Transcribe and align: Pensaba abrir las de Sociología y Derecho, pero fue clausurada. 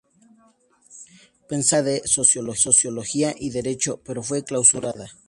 Pensaba 1.47 1.81
abrir 1.81 2.01
las 2.03 2.33
de 2.33 2.57
Sociología 2.59 3.35
y 3.37 3.51
Derecho, 3.51 4.01
pero 4.03 4.23
fue 4.23 4.43
clausurada. 4.43 5.07